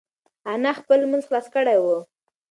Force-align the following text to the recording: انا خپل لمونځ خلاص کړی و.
انا 0.53 0.71
خپل 0.79 0.97
لمونځ 1.03 1.23
خلاص 1.29 1.45
کړی 1.55 1.77
و. 1.79 1.85